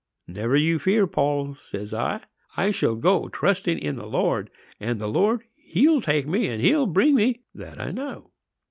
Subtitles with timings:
[0.27, 2.21] "'Never you fear, Paul,' says I;
[2.57, 6.87] 'I shall go trusting in the Lord; and the Lord, He'll take me, and He'll
[6.87, 8.31] bring me,—that I know.